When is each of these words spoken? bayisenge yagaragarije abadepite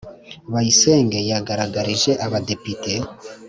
bayisenge 0.53 1.19
yagaragarije 1.31 2.11
abadepite 2.25 2.93